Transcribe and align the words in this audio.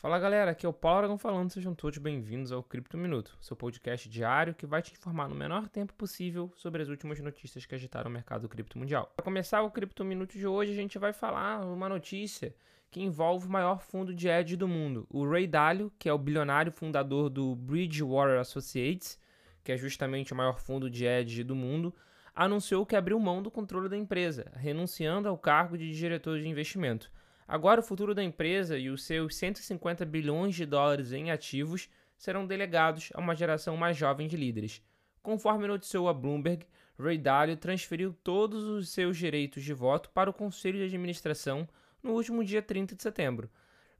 Fala 0.00 0.18
galera, 0.18 0.52
aqui 0.52 0.64
é 0.64 0.68
o 0.68 0.72
Paulo 0.72 1.00
Aragão 1.00 1.18
falando, 1.18 1.50
sejam 1.50 1.74
todos 1.74 1.98
bem-vindos 1.98 2.52
ao 2.52 2.62
Cripto 2.62 2.96
Minuto, 2.96 3.36
seu 3.38 3.54
podcast 3.54 4.08
diário 4.08 4.54
que 4.54 4.64
vai 4.64 4.80
te 4.80 4.94
informar 4.94 5.28
no 5.28 5.34
menor 5.34 5.68
tempo 5.68 5.92
possível 5.92 6.50
sobre 6.56 6.80
as 6.80 6.88
últimas 6.88 7.20
notícias 7.20 7.66
que 7.66 7.74
agitaram 7.74 8.08
o 8.08 8.12
mercado 8.14 8.48
cripto 8.48 8.78
mundial. 8.78 9.12
Para 9.14 9.22
começar 9.22 9.60
o 9.60 9.70
Cripto 9.70 10.02
Minuto 10.02 10.38
de 10.38 10.46
hoje, 10.46 10.72
a 10.72 10.74
gente 10.74 10.98
vai 10.98 11.12
falar 11.12 11.66
uma 11.66 11.86
notícia 11.86 12.54
que 12.90 13.02
envolve 13.02 13.46
o 13.46 13.50
maior 13.50 13.82
fundo 13.82 14.14
de 14.14 14.26
hedge 14.26 14.56
do 14.56 14.66
mundo, 14.66 15.06
o 15.10 15.28
Ray 15.28 15.46
Dalio, 15.46 15.92
que 15.98 16.08
é 16.08 16.12
o 16.14 16.18
bilionário 16.18 16.72
fundador 16.72 17.28
do 17.28 17.54
Bridgewater 17.54 18.40
Associates, 18.40 19.20
que 19.62 19.70
é 19.70 19.76
justamente 19.76 20.32
o 20.32 20.36
maior 20.36 20.58
fundo 20.58 20.88
de 20.88 21.04
hedge 21.04 21.44
do 21.44 21.54
mundo, 21.54 21.94
anunciou 22.34 22.86
que 22.86 22.96
abriu 22.96 23.20
mão 23.20 23.42
do 23.42 23.50
controle 23.50 23.90
da 23.90 23.98
empresa, 23.98 24.50
renunciando 24.54 25.28
ao 25.28 25.36
cargo 25.36 25.76
de 25.76 25.92
diretor 25.92 26.40
de 26.40 26.48
investimento. 26.48 27.12
Agora, 27.50 27.80
o 27.80 27.82
futuro 27.82 28.14
da 28.14 28.22
empresa 28.22 28.78
e 28.78 28.88
os 28.88 29.02
seus 29.02 29.34
150 29.34 30.06
bilhões 30.06 30.54
de 30.54 30.64
dólares 30.64 31.12
em 31.12 31.32
ativos 31.32 31.90
serão 32.16 32.46
delegados 32.46 33.10
a 33.12 33.18
uma 33.18 33.34
geração 33.34 33.76
mais 33.76 33.96
jovem 33.96 34.28
de 34.28 34.36
líderes. 34.36 34.80
Conforme 35.20 35.66
noticiou 35.66 36.08
a 36.08 36.14
Bloomberg, 36.14 36.64
Ray 36.96 37.18
Dalio 37.18 37.56
transferiu 37.56 38.14
todos 38.22 38.62
os 38.62 38.90
seus 38.90 39.16
direitos 39.16 39.64
de 39.64 39.74
voto 39.74 40.10
para 40.10 40.30
o 40.30 40.32
conselho 40.32 40.78
de 40.78 40.84
administração 40.84 41.68
no 42.00 42.12
último 42.12 42.44
dia 42.44 42.62
30 42.62 42.94
de 42.94 43.02
setembro. 43.02 43.50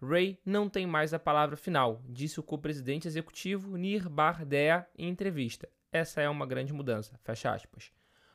Ray 0.01 0.38
não 0.46 0.69
tem 0.69 0.87
mais 0.87 1.12
a 1.12 1.19
palavra 1.19 1.57
final, 1.57 2.05
disse 2.09 2.38
o 2.38 2.45
co-presidente 2.45 3.09
executivo 3.09 3.77
Nir 3.77 4.09
Bardea 4.09 4.87
em 4.96 5.09
entrevista. 5.09 5.69
Essa 5.91 6.21
é 6.21 6.29
uma 6.29 6.46
grande 6.46 6.73
mudança. 6.73 7.19
Fecha 7.24 7.52
aspas. 7.52 7.91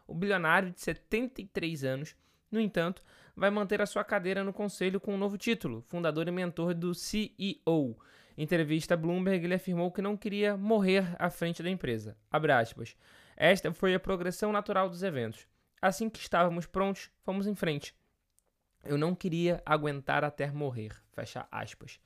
O 0.05 0.13
bilionário 0.13 0.71
de 0.71 0.81
73 0.81 1.85
anos 1.85 2.17
no 2.51 2.61
entanto, 2.61 3.03
vai 3.35 3.49
manter 3.49 3.81
a 3.81 3.85
sua 3.85 4.03
cadeira 4.03 4.43
no 4.43 4.53
conselho 4.53 4.99
com 4.99 5.13
um 5.13 5.17
novo 5.17 5.37
título, 5.37 5.81
fundador 5.81 6.27
e 6.27 6.31
mentor 6.31 6.73
do 6.73 6.93
CEO. 6.93 7.99
Em 8.37 8.43
entrevista 8.43 8.93
a 8.93 8.97
Bloomberg, 8.97 9.45
ele 9.45 9.53
afirmou 9.53 9.91
que 9.91 10.01
não 10.01 10.17
queria 10.17 10.55
morrer 10.57 11.15
à 11.19 11.29
frente 11.29 11.61
da 11.61 11.69
empresa. 11.69 12.17
Esta 13.37 13.73
foi 13.73 13.93
a 13.93 13.99
progressão 13.99 14.51
natural 14.51 14.89
dos 14.89 15.03
eventos. 15.03 15.47
Assim 15.81 16.09
que 16.09 16.19
estávamos 16.19 16.65
prontos, 16.65 17.09
fomos 17.21 17.47
em 17.47 17.55
frente. 17.55 17.95
Eu 18.83 18.97
não 18.97 19.15
queria 19.15 19.61
aguentar 19.65 20.23
até 20.23 20.49
morrer. 20.51 20.91
Fecha 21.11 21.47
aspas. 21.51 21.99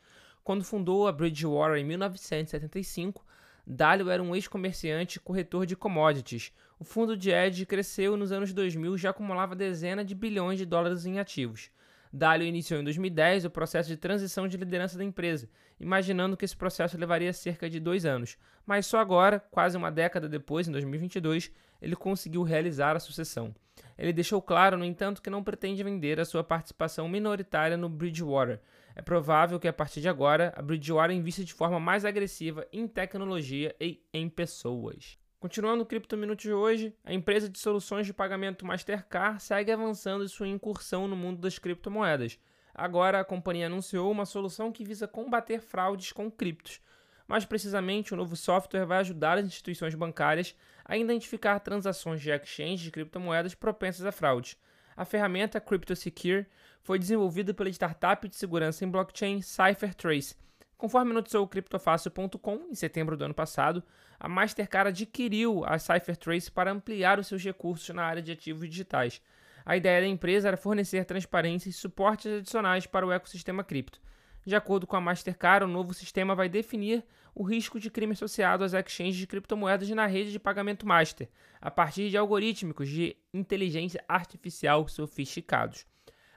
Quando 0.43 0.63
fundou 0.63 1.07
a 1.07 1.11
Bridgewater 1.11 1.77
em 1.77 1.85
1975, 1.85 3.25
Dalio 3.65 4.09
era 4.09 4.23
um 4.23 4.35
ex-comerciante 4.35 5.17
e 5.17 5.21
corretor 5.21 5.65
de 5.65 5.75
commodities. 5.75 6.51
O 6.79 6.85
fundo 6.85 7.17
de 7.17 7.29
Edge 7.29 7.65
cresceu 7.65 8.15
nos 8.15 8.31
anos 8.31 8.53
2000 8.53 8.95
e 8.95 8.97
já 8.97 9.09
acumulava 9.09 9.53
dezenas 9.53 10.05
de 10.05 10.15
bilhões 10.15 10.57
de 10.57 10.65
dólares 10.65 11.05
em 11.05 11.19
ativos. 11.19 11.69
Dalio 12.11 12.47
iniciou 12.47 12.79
em 12.79 12.83
2010 12.85 13.43
o 13.43 13.49
processo 13.49 13.89
de 13.89 13.97
transição 13.97 14.47
de 14.47 14.55
liderança 14.55 14.97
da 14.97 15.03
empresa, 15.03 15.49
imaginando 15.77 16.37
que 16.37 16.45
esse 16.45 16.55
processo 16.55 16.97
levaria 16.97 17.33
cerca 17.33 17.69
de 17.69 17.81
dois 17.81 18.05
anos. 18.05 18.37
Mas 18.65 18.85
só 18.85 18.97
agora, 18.97 19.39
quase 19.51 19.75
uma 19.75 19.91
década 19.91 20.29
depois, 20.29 20.69
em 20.69 20.71
2022, 20.71 21.51
ele 21.81 21.97
conseguiu 21.97 22.43
realizar 22.43 22.95
a 22.95 22.99
sucessão. 22.99 23.53
Ele 23.97 24.13
deixou 24.13 24.41
claro, 24.41 24.77
no 24.77 24.85
entanto, 24.85 25.21
que 25.21 25.29
não 25.29 25.43
pretende 25.43 25.83
vender 25.83 26.17
a 26.17 26.25
sua 26.25 26.45
participação 26.45 27.09
minoritária 27.09 27.75
no 27.75 27.89
Bridgewater, 27.89 28.61
é 28.95 29.01
provável 29.01 29.59
que 29.59 29.67
a 29.67 29.73
partir 29.73 30.01
de 30.01 30.09
agora 30.09 30.53
a 30.55 30.61
Bridgewater 30.61 31.15
invista 31.15 31.43
de 31.43 31.53
forma 31.53 31.79
mais 31.79 32.05
agressiva 32.05 32.65
em 32.71 32.87
tecnologia 32.87 33.75
e 33.79 34.01
em 34.13 34.27
pessoas. 34.27 35.17
Continuando 35.39 35.83
o 35.83 35.85
Cripto 35.85 36.17
Minuto 36.17 36.41
de 36.41 36.51
hoje, 36.51 36.93
a 37.01 37.13
empresa 37.13 37.47
de 37.47 37.57
soluções 37.57 38.05
de 38.05 38.11
pagamento 38.11 38.65
Mastercard 38.65 39.41
segue 39.41 39.71
avançando 39.71 40.25
em 40.25 40.27
sua 40.27 40.49
incursão 40.49 41.07
no 41.07 41.15
mundo 41.15 41.39
das 41.39 41.57
criptomoedas. 41.57 42.37
Agora 42.75 43.21
a 43.21 43.23
companhia 43.23 43.67
anunciou 43.67 44.11
uma 44.11 44.25
solução 44.25 44.69
que 44.69 44.83
visa 44.83 45.07
combater 45.07 45.61
fraudes 45.61 46.11
com 46.11 46.29
criptos. 46.29 46.81
Mais 47.25 47.45
precisamente, 47.45 48.13
o 48.13 48.17
novo 48.17 48.35
software 48.35 48.85
vai 48.85 48.97
ajudar 48.97 49.37
as 49.37 49.45
instituições 49.45 49.95
bancárias 49.95 50.53
a 50.83 50.97
identificar 50.97 51.57
transações 51.61 52.19
de 52.19 52.31
exchange 52.31 52.83
de 52.83 52.91
criptomoedas 52.91 53.55
propensas 53.55 54.05
a 54.05 54.11
fraudes. 54.11 54.57
A 54.93 55.05
ferramenta 55.05 55.61
CryptoSecure 55.61 56.47
foi 56.81 56.99
desenvolvida 56.99 57.53
pela 57.53 57.69
startup 57.69 58.27
de 58.27 58.35
segurança 58.35 58.83
em 58.83 58.91
blockchain 58.91 59.41
CipherTrace. 59.41 60.35
Conforme 60.79 61.11
noticiou 61.13 61.43
o 61.43 61.47
criptofácil.com 61.47 62.67
em 62.71 62.73
setembro 62.73 63.17
do 63.17 63.25
ano 63.25 63.33
passado, 63.33 63.83
a 64.17 64.29
Mastercard 64.29 64.87
adquiriu 64.87 65.65
a 65.65 65.77
CipherTrace 65.77 66.49
para 66.49 66.71
ampliar 66.71 67.19
os 67.19 67.27
seus 67.27 67.43
recursos 67.43 67.93
na 67.93 68.05
área 68.05 68.21
de 68.21 68.31
ativos 68.31 68.69
digitais. 68.69 69.21
A 69.65 69.75
ideia 69.75 69.99
da 69.99 70.07
empresa 70.07 70.47
era 70.47 70.55
fornecer 70.55 71.03
transparência 71.03 71.67
e 71.67 71.73
suportes 71.73 72.31
adicionais 72.31 72.85
para 72.87 73.05
o 73.05 73.11
ecossistema 73.11 73.61
cripto. 73.61 73.99
De 74.45 74.55
acordo 74.55 74.87
com 74.87 74.95
a 74.95 75.01
Mastercard, 75.01 75.65
o 75.65 75.67
novo 75.67 75.93
sistema 75.93 76.33
vai 76.33 76.47
definir 76.47 77.03
o 77.35 77.43
risco 77.43 77.77
de 77.77 77.91
crime 77.91 78.13
associado 78.13 78.63
às 78.63 78.73
exchanges 78.73 79.17
de 79.17 79.27
criptomoedas 79.27 79.89
na 79.89 80.05
rede 80.05 80.31
de 80.31 80.39
pagamento 80.39 80.87
master, 80.87 81.27
a 81.59 81.69
partir 81.69 82.09
de 82.09 82.15
algorítmicos 82.15 82.87
de 82.87 83.17
inteligência 83.33 84.01
artificial 84.07 84.87
sofisticados. 84.87 85.85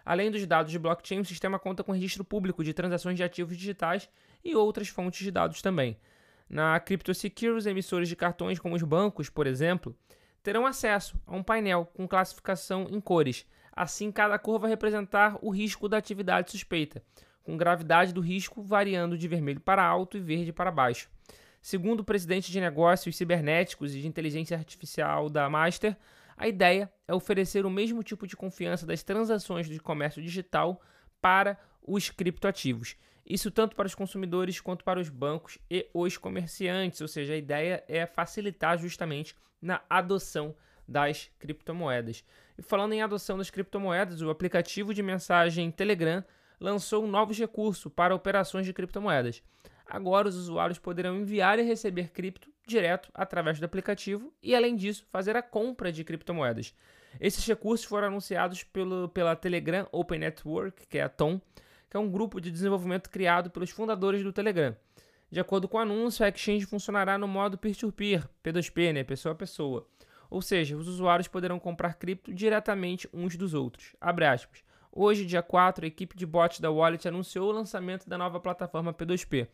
Além 0.04 0.30
dos 0.30 0.46
dados 0.46 0.72
de 0.72 0.78
blockchain, 0.78 1.20
o 1.20 1.24
sistema 1.24 1.58
conta 1.58 1.84
com 1.84 1.92
registro 1.92 2.24
público 2.24 2.62
de 2.64 2.72
transações 2.72 3.16
de 3.16 3.22
ativos 3.22 3.56
digitais 3.56 4.08
e 4.44 4.54
outras 4.54 4.88
fontes 4.88 5.20
de 5.24 5.30
dados 5.30 5.62
também. 5.62 5.96
Na 6.48 6.78
CryptoSecure, 6.80 7.52
os 7.52 7.66
emissores 7.66 8.08
de 8.08 8.16
cartões, 8.16 8.58
como 8.58 8.74
os 8.74 8.82
bancos, 8.82 9.30
por 9.30 9.46
exemplo, 9.46 9.96
terão 10.42 10.66
acesso 10.66 11.20
a 11.26 11.34
um 11.34 11.42
painel 11.42 11.90
com 11.94 12.06
classificação 12.08 12.86
em 12.90 13.00
cores. 13.00 13.46
Assim, 13.74 14.12
cada 14.12 14.38
cor 14.38 14.58
vai 14.58 14.68
representar 14.68 15.38
o 15.40 15.50
risco 15.50 15.88
da 15.88 15.96
atividade 15.96 16.50
suspeita 16.50 17.02
com 17.42 17.56
gravidade 17.56 18.12
do 18.12 18.20
risco 18.20 18.62
variando 18.62 19.18
de 19.18 19.28
vermelho 19.28 19.60
para 19.60 19.84
alto 19.84 20.16
e 20.16 20.20
verde 20.20 20.52
para 20.52 20.70
baixo. 20.70 21.08
Segundo 21.60 22.00
o 22.00 22.04
presidente 22.04 22.50
de 22.50 22.60
negócios 22.60 23.16
cibernéticos 23.16 23.94
e 23.94 24.00
de 24.00 24.08
inteligência 24.08 24.56
artificial 24.56 25.28
da 25.28 25.48
Master, 25.48 25.96
a 26.42 26.48
ideia 26.48 26.92
é 27.06 27.14
oferecer 27.14 27.64
o 27.64 27.70
mesmo 27.70 28.02
tipo 28.02 28.26
de 28.26 28.36
confiança 28.36 28.84
das 28.84 29.04
transações 29.04 29.68
de 29.68 29.78
comércio 29.78 30.20
digital 30.20 30.82
para 31.20 31.56
os 31.80 32.10
criptoativos. 32.10 32.96
Isso 33.24 33.48
tanto 33.48 33.76
para 33.76 33.86
os 33.86 33.94
consumidores 33.94 34.60
quanto 34.60 34.84
para 34.84 34.98
os 34.98 35.08
bancos 35.08 35.56
e 35.70 35.88
os 35.94 36.16
comerciantes, 36.16 37.00
ou 37.00 37.06
seja, 37.06 37.34
a 37.34 37.36
ideia 37.36 37.84
é 37.86 38.04
facilitar 38.06 38.76
justamente 38.76 39.36
na 39.60 39.82
adoção 39.88 40.52
das 40.86 41.30
criptomoedas. 41.38 42.24
E 42.58 42.62
falando 42.62 42.94
em 42.94 43.02
adoção 43.02 43.38
das 43.38 43.48
criptomoedas, 43.48 44.20
o 44.20 44.28
aplicativo 44.28 44.92
de 44.92 45.00
mensagem 45.00 45.70
Telegram 45.70 46.24
lançou 46.58 47.06
novos 47.06 47.38
recursos 47.38 47.92
para 47.94 48.16
operações 48.16 48.66
de 48.66 48.72
criptomoedas. 48.72 49.44
Agora 49.86 50.28
os 50.28 50.36
usuários 50.36 50.78
poderão 50.78 51.16
enviar 51.16 51.58
e 51.58 51.62
receber 51.62 52.10
cripto 52.10 52.50
direto 52.66 53.10
através 53.12 53.58
do 53.58 53.64
aplicativo 53.64 54.32
e, 54.42 54.54
além 54.54 54.76
disso, 54.76 55.06
fazer 55.10 55.36
a 55.36 55.42
compra 55.42 55.92
de 55.92 56.04
criptomoedas. 56.04 56.74
Esses 57.20 57.46
recursos 57.46 57.86
foram 57.86 58.08
anunciados 58.08 58.62
pelo, 58.64 59.08
pela 59.08 59.36
Telegram 59.36 59.86
Open 59.92 60.20
Network, 60.20 60.86
que 60.86 60.98
é 60.98 61.02
a 61.02 61.08
TOM, 61.08 61.40
que 61.90 61.96
é 61.96 62.00
um 62.00 62.10
grupo 62.10 62.40
de 62.40 62.50
desenvolvimento 62.50 63.10
criado 63.10 63.50
pelos 63.50 63.70
fundadores 63.70 64.22
do 64.22 64.32
Telegram. 64.32 64.74
De 65.30 65.40
acordo 65.40 65.68
com 65.68 65.78
o 65.78 65.80
anúncio, 65.80 66.24
a 66.24 66.28
exchange 66.28 66.66
funcionará 66.66 67.16
no 67.18 67.26
modo 67.26 67.58
peer-to-peer, 67.58 68.28
P2P, 68.44 68.92
né, 68.92 69.04
pessoa 69.04 69.32
a 69.32 69.36
pessoa. 69.36 69.86
Ou 70.28 70.40
seja, 70.40 70.76
os 70.76 70.88
usuários 70.88 71.28
poderão 71.28 71.58
comprar 71.58 71.94
cripto 71.94 72.32
diretamente 72.32 73.08
uns 73.12 73.36
dos 73.36 73.52
outros. 73.52 73.94
Abre 74.00 74.24
aspas. 74.24 74.64
Hoje, 74.94 75.24
dia 75.24 75.42
4, 75.42 75.86
a 75.86 75.88
equipe 75.88 76.14
de 76.14 76.26
bot 76.26 76.60
da 76.60 76.70
Wallet 76.70 77.08
anunciou 77.08 77.48
o 77.48 77.52
lançamento 77.52 78.06
da 78.06 78.18
nova 78.18 78.38
plataforma 78.38 78.92
P2P. 78.92 79.48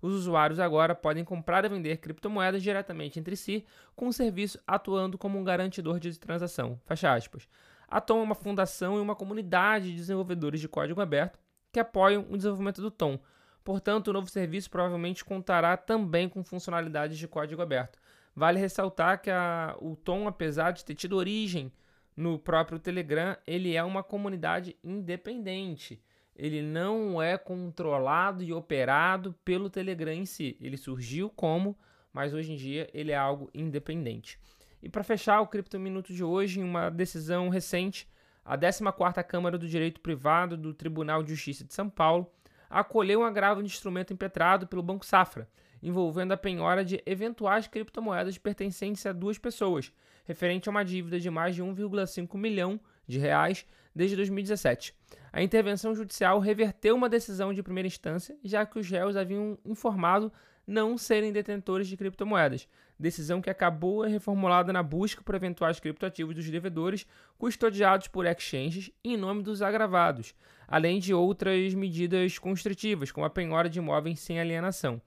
Os 0.00 0.14
usuários 0.14 0.60
agora 0.60 0.94
podem 0.94 1.24
comprar 1.24 1.64
e 1.64 1.68
vender 1.68 1.96
criptomoedas 1.96 2.62
diretamente 2.62 3.18
entre 3.18 3.34
si, 3.34 3.66
com 3.96 4.06
o 4.06 4.12
serviço 4.12 4.56
atuando 4.64 5.18
como 5.18 5.36
um 5.36 5.42
garantidor 5.42 5.98
de 5.98 6.16
transação. 6.16 6.80
Fecha 6.86 7.12
aspas. 7.12 7.48
A 7.88 8.00
Tom 8.00 8.20
é 8.20 8.22
uma 8.22 8.36
fundação 8.36 8.96
e 8.96 9.00
uma 9.00 9.16
comunidade 9.16 9.90
de 9.90 9.96
desenvolvedores 9.96 10.60
de 10.60 10.68
código 10.68 11.00
aberto 11.00 11.40
que 11.72 11.80
apoiam 11.80 12.24
o 12.30 12.36
desenvolvimento 12.36 12.80
do 12.80 12.90
Tom. 12.90 13.18
Portanto, 13.64 14.08
o 14.08 14.12
novo 14.12 14.28
serviço 14.28 14.70
provavelmente 14.70 15.24
contará 15.24 15.76
também 15.76 16.28
com 16.28 16.44
funcionalidades 16.44 17.18
de 17.18 17.26
código 17.26 17.60
aberto. 17.60 17.98
Vale 18.36 18.60
ressaltar 18.60 19.20
que 19.20 19.30
a, 19.30 19.74
o 19.80 19.96
Tom, 19.96 20.28
apesar 20.28 20.70
de 20.70 20.84
ter 20.84 20.94
tido 20.94 21.16
origem 21.16 21.72
no 22.16 22.38
próprio 22.38 22.78
Telegram, 22.78 23.36
ele 23.46 23.74
é 23.74 23.82
uma 23.82 24.02
comunidade 24.02 24.76
independente. 24.82 26.02
Ele 26.36 26.62
não 26.62 27.22
é 27.22 27.38
controlado 27.38 28.42
e 28.42 28.52
operado 28.52 29.34
pelo 29.44 29.70
Telegram 29.70 30.12
em 30.12 30.26
si. 30.26 30.56
Ele 30.60 30.76
surgiu 30.76 31.30
como, 31.30 31.78
mas 32.12 32.34
hoje 32.34 32.52
em 32.52 32.56
dia 32.56 32.88
ele 32.92 33.12
é 33.12 33.16
algo 33.16 33.50
independente. 33.54 34.38
E 34.82 34.88
para 34.88 35.02
fechar 35.02 35.40
o 35.40 35.46
Cripto 35.46 35.78
Minuto 35.78 36.12
de 36.12 36.22
hoje, 36.22 36.60
em 36.60 36.64
uma 36.64 36.90
decisão 36.90 37.48
recente, 37.48 38.08
a 38.44 38.58
14ª 38.58 39.24
Câmara 39.24 39.56
do 39.56 39.66
Direito 39.66 40.00
Privado 40.00 40.56
do 40.56 40.74
Tribunal 40.74 41.22
de 41.22 41.30
Justiça 41.30 41.64
de 41.64 41.72
São 41.72 41.88
Paulo 41.88 42.30
acolheu 42.68 43.20
um 43.20 43.24
agravo 43.24 43.62
de 43.62 43.68
instrumento 43.68 44.12
impetrado 44.12 44.66
pelo 44.66 44.82
Banco 44.82 45.06
Safra, 45.06 45.48
envolvendo 45.84 46.32
a 46.32 46.36
penhora 46.36 46.82
de 46.82 47.02
eventuais 47.04 47.66
criptomoedas 47.66 48.38
pertencentes 48.38 49.04
a 49.04 49.12
duas 49.12 49.36
pessoas, 49.36 49.92
referente 50.24 50.66
a 50.66 50.70
uma 50.70 50.82
dívida 50.82 51.20
de 51.20 51.28
mais 51.28 51.54
de 51.54 51.62
1,5 51.62 52.38
milhão 52.38 52.80
de 53.06 53.18
reais 53.18 53.66
desde 53.94 54.16
2017. 54.16 54.94
A 55.30 55.42
intervenção 55.42 55.94
judicial 55.94 56.38
reverteu 56.38 56.96
uma 56.96 57.08
decisão 57.08 57.52
de 57.52 57.62
primeira 57.62 57.86
instância, 57.86 58.34
já 58.42 58.64
que 58.64 58.78
os 58.78 58.88
réus 58.88 59.14
haviam 59.14 59.58
informado 59.62 60.32
não 60.66 60.96
serem 60.96 61.30
detentores 61.30 61.86
de 61.86 61.98
criptomoedas, 61.98 62.66
decisão 62.98 63.42
que 63.42 63.50
acabou 63.50 64.00
reformulada 64.00 64.72
na 64.72 64.82
busca 64.82 65.22
por 65.22 65.34
eventuais 65.34 65.78
criptoativos 65.78 66.34
dos 66.34 66.48
devedores 66.48 67.06
custodiados 67.36 68.08
por 68.08 68.24
exchanges 68.24 68.90
em 69.04 69.18
nome 69.18 69.42
dos 69.42 69.60
agravados, 69.60 70.34
além 70.66 70.98
de 70.98 71.12
outras 71.12 71.74
medidas 71.74 72.38
constritivas, 72.38 73.12
como 73.12 73.26
a 73.26 73.30
penhora 73.30 73.68
de 73.68 73.78
imóveis 73.78 74.20
sem 74.20 74.40
alienação. 74.40 75.02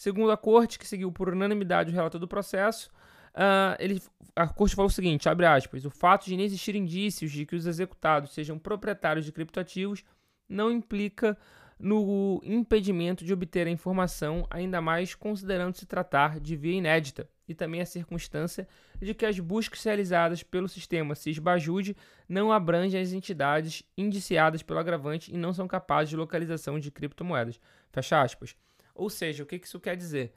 Segundo 0.00 0.30
a 0.30 0.36
corte, 0.38 0.78
que 0.78 0.88
seguiu 0.88 1.12
por 1.12 1.28
unanimidade 1.28 1.90
o 1.90 1.94
relato 1.94 2.18
do 2.18 2.26
processo, 2.26 2.88
uh, 3.34 3.76
ele, 3.78 4.02
a 4.34 4.48
corte 4.48 4.74
falou 4.74 4.88
o 4.88 4.90
seguinte, 4.90 5.28
abre 5.28 5.44
aspas, 5.44 5.84
o 5.84 5.90
fato 5.90 6.24
de 6.24 6.34
não 6.38 6.42
existir 6.42 6.74
indícios 6.74 7.30
de 7.30 7.44
que 7.44 7.54
os 7.54 7.66
executados 7.66 8.32
sejam 8.32 8.58
proprietários 8.58 9.26
de 9.26 9.30
criptoativos 9.30 10.02
não 10.48 10.70
implica 10.70 11.36
no 11.78 12.40
impedimento 12.42 13.26
de 13.26 13.34
obter 13.34 13.66
a 13.66 13.70
informação, 13.70 14.46
ainda 14.48 14.80
mais 14.80 15.14
considerando 15.14 15.76
se 15.76 15.84
tratar 15.84 16.40
de 16.40 16.56
via 16.56 16.78
inédita, 16.78 17.28
e 17.46 17.54
também 17.54 17.82
a 17.82 17.86
circunstância 17.86 18.66
de 19.02 19.12
que 19.12 19.26
as 19.26 19.38
buscas 19.38 19.84
realizadas 19.84 20.42
pelo 20.42 20.66
sistema 20.66 21.14
CISBAJUDE 21.14 21.94
não 22.26 22.50
abrangem 22.50 22.98
as 22.98 23.12
entidades 23.12 23.82
indiciadas 23.98 24.62
pelo 24.62 24.78
agravante 24.78 25.30
e 25.30 25.36
não 25.36 25.52
são 25.52 25.68
capazes 25.68 26.08
de 26.08 26.16
localização 26.16 26.80
de 26.80 26.90
criptomoedas. 26.90 27.60
Fecha 27.92 28.22
aspas. 28.22 28.56
Ou 29.00 29.08
seja, 29.08 29.42
o 29.42 29.46
que 29.46 29.56
isso 29.56 29.80
quer 29.80 29.96
dizer? 29.96 30.34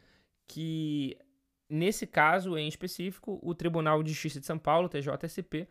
Que 0.48 1.18
nesse 1.70 2.08
caso 2.08 2.58
em 2.58 2.66
específico, 2.68 3.38
o 3.44 3.54
Tribunal 3.54 4.02
de 4.02 4.12
Justiça 4.12 4.40
de 4.40 4.46
São 4.46 4.58
Paulo, 4.58 4.88
TJSP, 4.88 5.68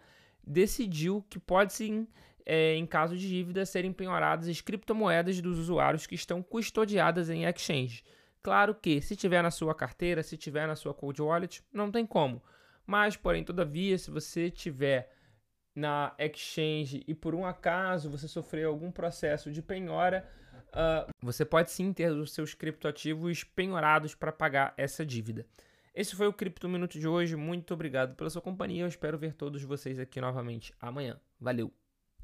decidiu 0.46 1.24
que 1.30 1.38
pode 1.38 1.72
sim 1.72 2.06
é, 2.44 2.74
em 2.74 2.84
caso 2.84 3.16
de 3.16 3.26
dívida, 3.26 3.64
serem 3.64 3.92
penhoradas 3.92 4.46
as 4.46 4.60
criptomoedas 4.60 5.40
dos 5.40 5.58
usuários 5.58 6.06
que 6.06 6.14
estão 6.14 6.42
custodiadas 6.42 7.30
em 7.30 7.44
exchange. 7.44 8.04
Claro 8.42 8.74
que, 8.74 9.00
se 9.00 9.16
tiver 9.16 9.42
na 9.42 9.50
sua 9.50 9.74
carteira, 9.74 10.22
se 10.22 10.36
tiver 10.36 10.66
na 10.66 10.76
sua 10.76 10.92
cold 10.92 11.22
wallet, 11.22 11.62
não 11.72 11.90
tem 11.90 12.04
como. 12.04 12.42
Mas, 12.84 13.16
porém, 13.16 13.42
todavia, 13.42 13.96
se 13.96 14.10
você 14.10 14.50
tiver 14.50 15.10
na 15.74 16.14
exchange 16.18 17.02
e 17.06 17.14
por 17.14 17.34
um 17.34 17.46
acaso 17.46 18.10
você 18.10 18.28
sofreu 18.28 18.68
algum 18.68 18.90
processo 18.90 19.50
de 19.50 19.62
penhora, 19.62 20.28
uh, 20.72 21.10
você 21.20 21.44
pode 21.44 21.70
sim 21.70 21.92
ter 21.92 22.10
os 22.12 22.32
seus 22.32 22.54
criptoativos 22.54 23.44
penhorados 23.44 24.14
para 24.14 24.32
pagar 24.32 24.74
essa 24.76 25.04
dívida. 25.04 25.46
Esse 25.94 26.16
foi 26.16 26.26
o 26.26 26.32
Cripto 26.32 26.68
Minuto 26.68 26.98
de 26.98 27.06
hoje. 27.06 27.36
Muito 27.36 27.74
obrigado 27.74 28.14
pela 28.14 28.30
sua 28.30 28.40
companhia. 28.40 28.84
Eu 28.84 28.88
espero 28.88 29.18
ver 29.18 29.34
todos 29.34 29.62
vocês 29.62 29.98
aqui 29.98 30.20
novamente 30.20 30.72
amanhã. 30.80 31.20
Valeu! 31.38 31.81